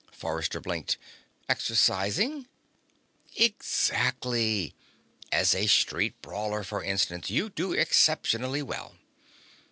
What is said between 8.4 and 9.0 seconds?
well."